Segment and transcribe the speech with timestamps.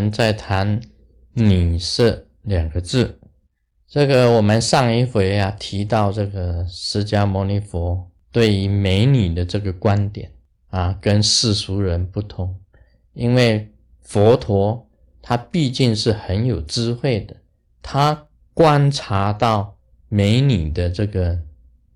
[0.00, 0.80] 们在谈
[1.34, 3.18] “女色”两个字。
[3.86, 10.32] 这个我们上一回啊提到，这个释迦牟尼佛对于美女的这个观点
[10.68, 12.56] 啊，跟世俗人不同，
[13.12, 14.88] 因为佛陀
[15.20, 17.36] 他毕竟是很有智慧的，
[17.82, 19.76] 他观察到
[20.08, 21.38] 美女的这个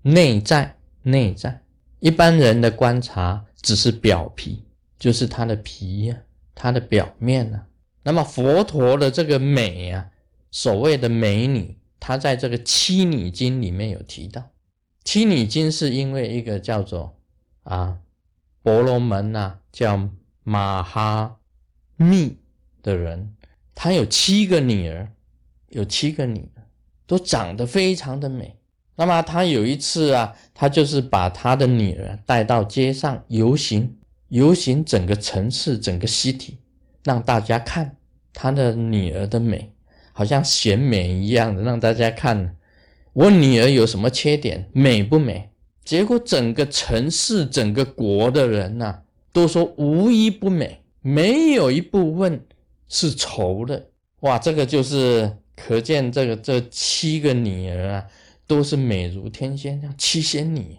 [0.01, 1.61] 内在，内在
[1.99, 4.63] 一般人的观察只是表皮，
[4.99, 6.17] 就是他的皮呀，
[6.53, 7.61] 他的表面呐。
[8.05, 10.11] 那么佛陀的这个美啊，
[10.51, 11.77] 所谓的美女。
[11.99, 14.41] 他在这个《七女经》里面有提到，
[15.03, 17.17] 《七女经》是因为一个叫做
[17.63, 17.97] 啊
[18.61, 20.07] 婆罗门呐，叫
[20.43, 21.37] 马哈
[21.95, 22.37] 密
[22.83, 23.33] 的人，
[23.73, 25.09] 他有七个女儿，
[25.69, 26.61] 有七个女儿
[27.07, 28.55] 都长得非常的美。
[28.97, 36.59] 那么他有一次啊，他就是把他的女儿带到街上游行，游行整个城市，整个西体，
[37.03, 37.97] 让大家看
[38.35, 39.71] 他的女儿的美。
[40.17, 42.55] 好像显美一样的，让大家看
[43.11, 45.49] 我女儿有什么缺点，美不美？
[45.83, 48.99] 结果整个城市、整个国的人呐，
[49.33, 52.39] 都说无一不美，没有一部分
[52.87, 53.87] 是丑的。
[54.21, 58.05] 哇，这个就是可见，这个这七个女儿啊，
[58.47, 60.77] 都是美如天仙，像七仙女，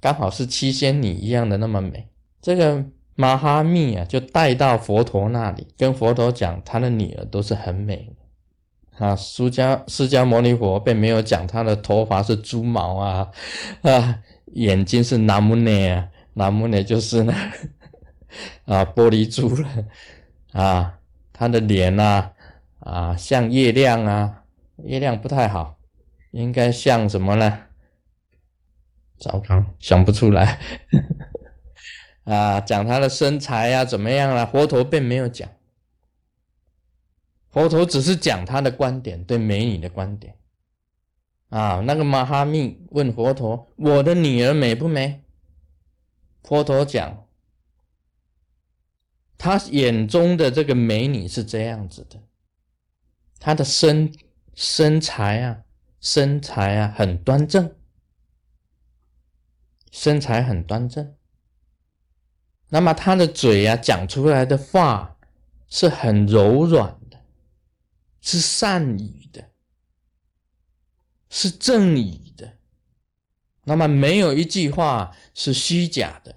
[0.00, 2.08] 刚好是七仙女一样的那么美。
[2.40, 9.06] 这个马哈密啊，就带到佛陀那里，跟佛陀讲，他的女儿都是很美的。
[9.06, 13.30] 啊，释迦释迦牟尼佛并没有讲他的头发是猪毛啊，
[13.82, 14.18] 啊，
[14.54, 17.32] 眼睛是南木内啊，南木内就是那
[18.66, 19.68] 啊玻璃珠了
[20.52, 20.98] 啊，
[21.32, 22.30] 他的脸呐
[22.80, 24.44] 啊像月亮啊，
[24.84, 25.76] 月亮不太好，
[26.30, 27.58] 应该像什么呢？
[29.18, 30.58] 糟糕，想不出来
[32.24, 34.46] 啊，讲他的身材呀怎么样了？
[34.46, 35.48] 佛陀并没有讲。
[37.50, 40.36] 佛陀只是讲他的观点，对美女的观点
[41.48, 41.80] 啊。
[41.80, 45.22] 那个马哈密问佛陀：“我的女儿美不美？”
[46.44, 47.26] 佛陀讲，
[49.36, 52.22] 他眼中的这个美女是这样子的，
[53.38, 54.14] 她的身
[54.54, 55.64] 身材啊，
[56.00, 57.74] 身材啊很端正，
[59.90, 61.14] 身材很端正。
[62.72, 65.18] 那么他的嘴啊，讲出来的话
[65.68, 67.20] 是很柔软的。
[68.24, 69.50] 是善语的，
[71.28, 72.56] 是正语的，
[73.64, 76.36] 那么没有一句话是虚假的，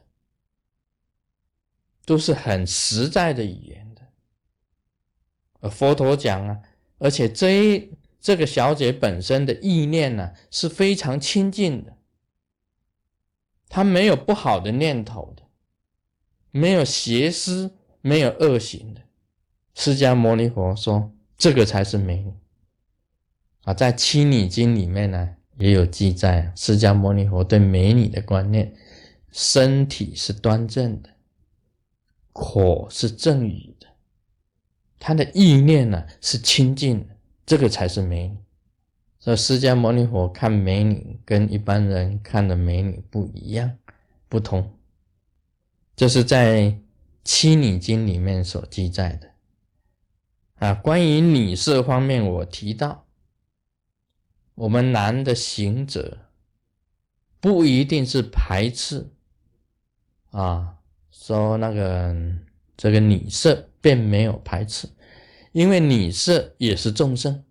[2.04, 4.02] 都是很实在的语言的。
[5.60, 6.60] 而佛陀讲啊，
[6.98, 7.88] 而且这
[8.20, 11.96] 这个小姐本身的意念呢是非常清净的，
[13.70, 15.45] 她没有不好的念头的，
[16.60, 19.02] 没有邪思，没有恶行的。
[19.74, 21.12] 释迦牟尼佛说。
[21.38, 22.32] 这个才是美女
[23.64, 23.74] 啊！
[23.74, 28.74] 在《七女经》里面呢，也有记载，释迦牟尼佛对美女的观念：
[29.34, 31.10] 身体是端正的，
[32.32, 33.88] 口是正语的，
[34.98, 37.08] 他的意念呢是清净的，
[37.46, 38.38] 这个才是美女。
[39.20, 43.78] 所以，释迦牟尼佛看美女跟一般人看的美女不一样，
[44.30, 44.72] 不同。
[45.96, 46.62] 这是在
[47.24, 49.32] 《七女经》里面所记载的。
[50.56, 53.06] 啊，关于女色方面，我提到，
[54.56, 56.18] 我们男的行者
[57.40, 59.10] 不一定是排斥
[60.32, 60.78] 啊，
[61.12, 62.16] 说那个
[62.76, 64.90] 这个女色并没有排斥，
[65.52, 67.44] 因为女色也是众生，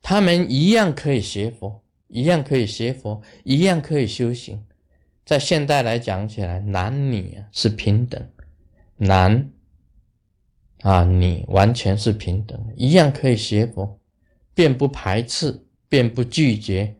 [0.00, 4.66] 他们一样可以学佛，一样可以学佛，一样可以修行。
[5.24, 8.28] 在现代来讲起来，男女是平等，
[8.96, 9.50] 男。
[10.82, 14.00] 啊，你完全是平等，一样可以学佛，
[14.52, 16.96] 便不排斥，便不拒绝，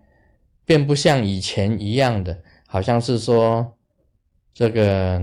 [0.64, 3.76] 便不像以前一样的，好像是说
[4.54, 5.20] 这个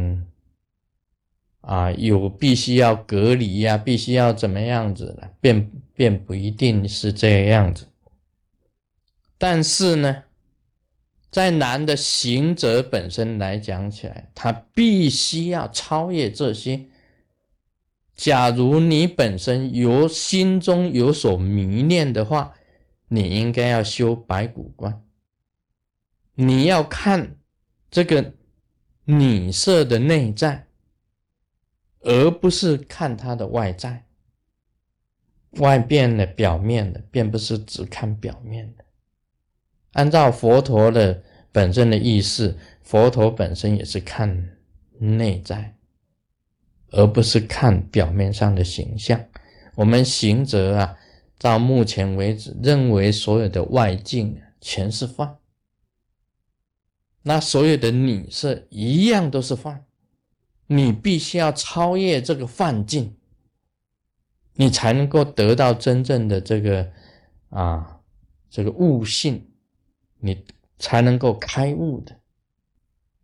[1.61, 7.87] 啊，有必须要隔离呀，必须要怎么样子的，便便不一定是这个样子。
[9.37, 10.23] 但是呢，
[11.31, 16.85] 在男的行者本身来讲起来，他必须要超越这些。
[18.15, 22.53] 假如你本身有心中有所迷恋的话，
[23.07, 25.01] 你应该要修白骨观。
[26.33, 27.37] 你要看
[27.91, 28.33] 这个
[29.05, 30.67] 女色的内在，
[32.01, 34.05] 而不是看她的外在。
[35.53, 38.85] 外变的、表面的，并不是只看表面的。
[39.93, 44.57] 按照佛陀的本身的意思，佛陀本身也是看
[44.97, 45.75] 内在。
[46.91, 49.23] 而不是看表面上的形象。
[49.75, 50.97] 我们行者啊，
[51.37, 55.37] 到目前为止认为所有的外境全是幻，
[57.21, 59.85] 那所有的女色一样都是幻。
[60.65, 63.15] 你必须要超越这个幻境，
[64.55, 66.91] 你才能够得到真正的这个
[67.49, 67.99] 啊
[68.49, 69.48] 这个悟性，
[70.19, 70.45] 你
[70.77, 72.15] 才能够开悟的。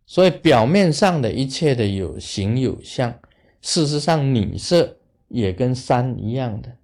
[0.06, 3.18] 所以表面上的一切的有形有相，
[3.60, 4.98] 事实上你色
[5.28, 6.76] 也跟山一样的，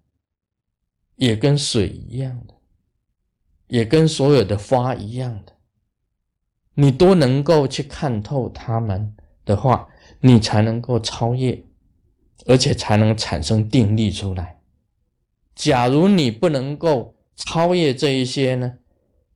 [1.17, 2.55] 也跟水一样的，
[3.69, 5.53] 也跟所有的花一样的，
[6.75, 9.15] 你都能够去看透它们
[9.45, 9.89] 的话，
[10.21, 11.65] 你才能够超越，
[12.47, 14.59] 而且才能产生定力出来。
[15.55, 18.79] 假如你不能够超越这一些呢，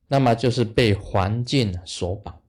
[0.08, 2.40] 那么就是被环境所绑。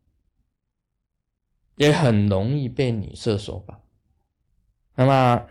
[1.75, 3.79] 也很容易被女色所绑，
[4.95, 5.45] 那么，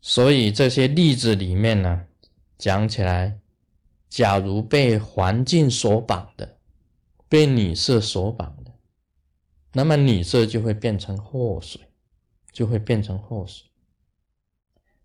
[0.00, 2.06] 所以这些例子里面呢，
[2.56, 3.38] 讲起来，
[4.08, 6.56] 假如被环境所绑的，
[7.28, 8.72] 被女色所绑的，
[9.74, 11.78] 那么女色就会变成祸水，
[12.52, 13.66] 就会变成祸水。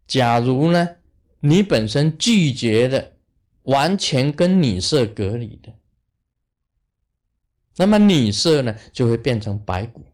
[0.08, 0.88] 假如呢，
[1.42, 3.18] 你本身拒绝的，
[3.64, 5.74] 完全跟女色隔离的，
[7.78, 10.06] 那么女色呢，就会变成白骨。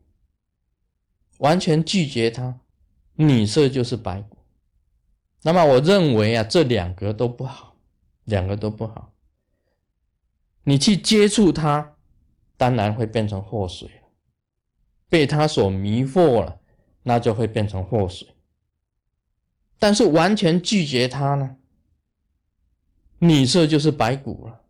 [1.39, 2.59] 完全拒绝它，
[3.15, 4.38] 女色就是白骨。
[5.44, 7.75] 那么我认为啊，这两个都不好，
[8.25, 9.13] 两个都不好。
[10.63, 11.95] 你去接触它，
[12.57, 14.07] 当然会变成祸水了。
[15.09, 16.59] 被它所迷惑了，
[17.04, 18.27] 那就会变成祸水。
[19.80, 21.56] 但是完全拒绝它呢，
[23.19, 24.62] 女色就是白骨了。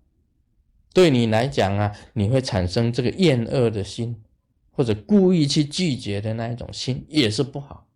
[0.93, 4.23] 对你来讲啊，你会产生这个厌恶的心。
[4.69, 7.87] 或者故意去拒绝的那一种心也是不好。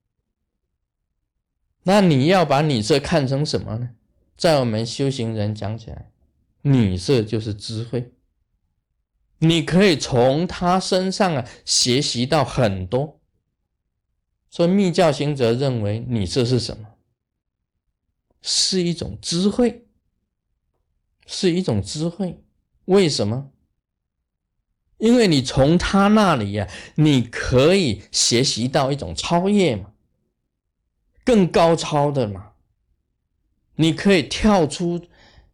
[1.84, 3.92] 那你要把女色看成什么呢？
[4.36, 6.10] 在我们修行人讲起来，
[6.64, 8.12] 女色就是智慧。
[9.38, 13.20] 你可以从她身上啊学习到很多。
[14.50, 16.96] 所以密教行者认为女色是什么？
[18.42, 19.86] 是一种智慧，
[21.28, 22.44] 是一种智慧。
[22.86, 23.52] 为什么？
[24.98, 29.94] 因为你从他那里呀，你可以学习到一种超越嘛，
[31.24, 32.52] 更高超的嘛。
[33.76, 35.02] 你可以跳出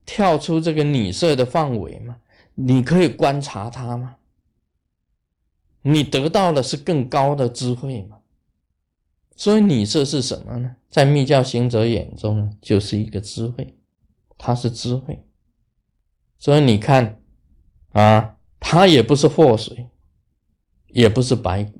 [0.05, 2.17] 跳出这个女色的范围嘛，
[2.55, 4.17] 你可以观察他嘛。
[5.83, 8.17] 你得到的是更高的智慧嘛。
[9.37, 10.75] 所以女色是什么呢？
[10.89, 13.77] 在密教行者眼中，就是一个智慧，
[14.37, 15.23] 它是智慧。
[16.39, 17.19] 所以你看
[17.91, 18.33] 啊。
[18.59, 19.87] 它也不是祸水，
[20.87, 21.79] 也不是白骨，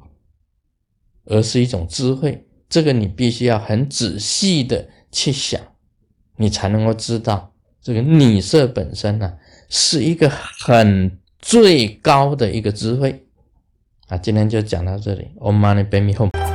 [1.26, 2.48] 而是一种智慧。
[2.70, 5.60] 这个你必须要很仔细的去想，
[6.36, 7.52] 你才能够知道
[7.82, 9.34] 这个女色本身呢，
[9.70, 13.26] 是一个很最高的一个智慧。
[14.08, 15.32] 啊，今天就讲到这里。
[15.40, 16.47] Om Mani Padme Hum。